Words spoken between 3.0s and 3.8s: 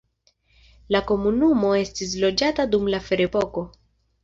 ferepoko.